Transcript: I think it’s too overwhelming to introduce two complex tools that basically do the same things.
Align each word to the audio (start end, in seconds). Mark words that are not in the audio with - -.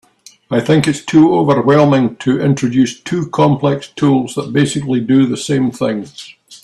I 0.49 0.61
think 0.61 0.87
it’s 0.87 1.05
too 1.05 1.31
overwhelming 1.35 2.15
to 2.21 2.41
introduce 2.41 2.99
two 2.99 3.29
complex 3.29 3.89
tools 3.89 4.33
that 4.33 4.51
basically 4.51 4.99
do 4.99 5.27
the 5.27 5.37
same 5.37 5.69
things. 5.69 6.33